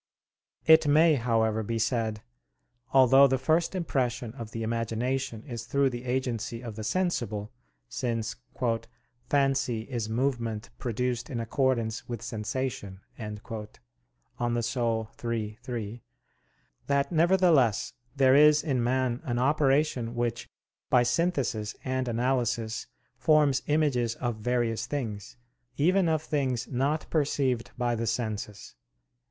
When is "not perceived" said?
26.69-27.69